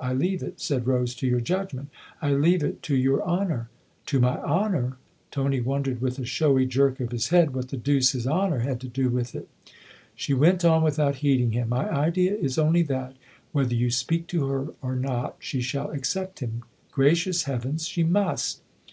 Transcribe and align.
I 0.00 0.12
leave 0.12 0.40
it/' 0.40 0.58
said 0.58 0.88
Rose, 0.88 1.14
"to 1.14 1.26
your 1.28 1.40
judgment 1.40 1.88
I 2.20 2.32
leave 2.32 2.64
it 2.64 2.82
to 2.82 2.96
your 2.96 3.22
honour."" 3.22 3.68
To 4.06 4.18
my 4.18 4.38
honour?" 4.40 4.96
Tony 5.30 5.60
wondered 5.60 6.00
with 6.00 6.18
a 6.18 6.24
showy 6.24 6.66
jerk 6.66 6.98
of 6.98 7.12
his 7.12 7.28
head 7.28 7.54
what 7.54 7.68
the 7.68 7.76
deuce 7.76 8.10
his 8.10 8.26
honour 8.26 8.58
had 8.58 8.80
to 8.80 8.88
do 8.88 9.08
with 9.08 9.36
it. 9.36 9.48
She 10.16 10.34
went 10.34 10.64
on 10.64 10.82
without 10.82 11.18
heeding 11.22 11.52
him." 11.52 11.68
My 11.68 11.88
idea 11.88 12.34
is 12.34 12.58
only 12.58 12.82
that, 12.82 13.14
whether 13.52 13.76
you 13.76 13.88
speak 13.88 14.26
to 14.34 14.48
her 14.48 14.66
or 14.82 14.96
not, 14.96 15.36
she 15.38 15.60
shall 15.60 15.92
accept 15.92 16.40
him. 16.40 16.64
Gracious 16.90 17.44
heavens, 17.44 17.86
she 17.86 18.02
must! 18.02 18.62